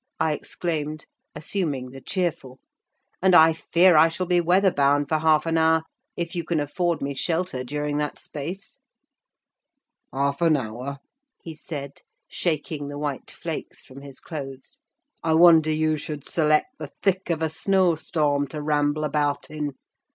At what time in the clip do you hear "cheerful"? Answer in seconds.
2.01-2.59